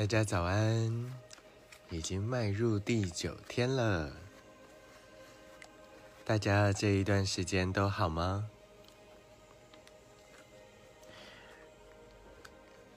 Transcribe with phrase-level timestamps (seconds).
[0.00, 1.12] 大家早安，
[1.90, 4.10] 已经迈入第九天了。
[6.24, 8.48] 大家这一段时间都好吗？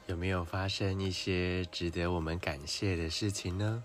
[0.05, 3.83] 有没有发生一些值得我们感谢的事情呢？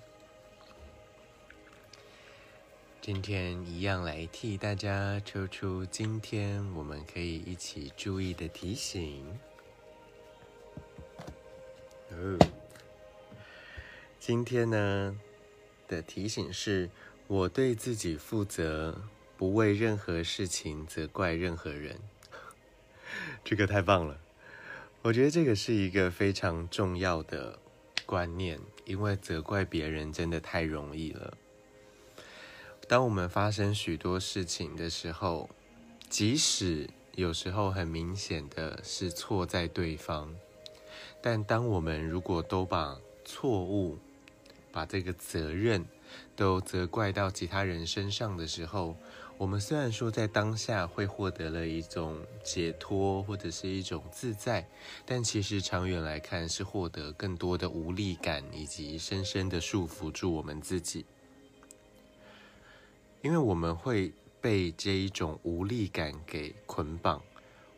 [3.01, 9.27] 今天一样来替大家抽出今天我们可以一起注意的提醒。
[14.29, 15.19] 今天呢
[15.89, 16.91] 的提醒是：
[17.29, 19.01] 我对自己负责，
[19.39, 21.99] 不为任何事情责怪任何人。
[23.43, 24.21] 这个太棒了，
[25.01, 27.59] 我觉得这个是一个非常重要的
[28.05, 31.33] 观念，因为责怪别人真的太容易了。
[32.87, 35.49] 当我们发生许多事情的时候，
[36.11, 40.37] 即使有时候很明显的是错在对方，
[41.23, 43.99] 但当我们如果都把错误，
[44.73, 45.85] 把这个责任
[46.37, 48.97] 都责怪到其他人身上的时候，
[49.37, 54.69] 我们虽然说在当下会获得了一种解脱或者是一种自在，
[55.07, 61.05] 但其实长远来看是获得更多的无力感，以及深深的束缚住我们自己。
[63.23, 67.23] 因为我们会被这一种无力感给捆绑，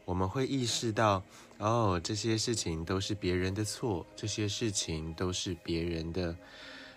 [0.04, 1.22] 我们会意识到，
[1.58, 6.36] 哦，这些事情都是别人的错，这些事情都是别人的。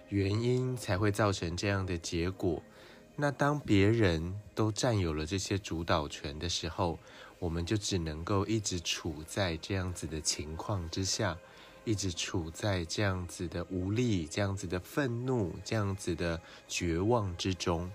[0.09, 2.61] 原因才会造成这样的结果。
[3.15, 6.97] 那当别人都占有了这些主导权的时候，
[7.37, 11.37] 我们就只能够一直处在这样子的情况之下，
[11.85, 17.91] 一直处在这样子的无力、这样子的愤怒、这样子的绝望之中。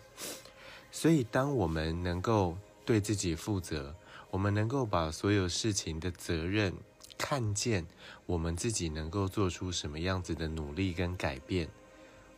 [0.93, 3.95] 所以，当我们能够对自己负责，
[4.31, 6.73] 我们能够把所有事情的责任
[7.17, 7.87] 看见，
[8.27, 11.69] 我们自己能够做出什么样子的努力跟改变。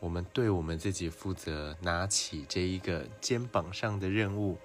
[0.00, 4.58] 我们对我们自己负责，拿起这一个肩膀上的任务，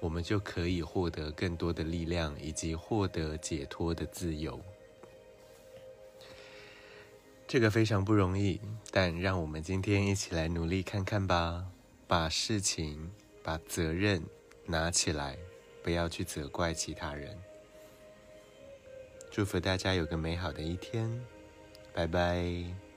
[0.00, 4.58] 我们就可以获得更多的力量，以及获得解脱的自由。
[7.46, 8.60] 这个非常不容易，
[8.90, 11.66] 但让我们今天一起来努力看看吧。
[12.06, 13.10] 把事情、
[13.42, 14.22] 把责任
[14.64, 15.36] 拿起来，
[15.82, 17.38] 不要去责怪其他人。
[19.30, 21.22] 祝福大家有个美好的一天，
[21.92, 22.87] 拜拜。